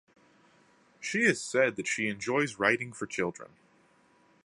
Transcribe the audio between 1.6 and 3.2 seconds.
that she enjoys writing for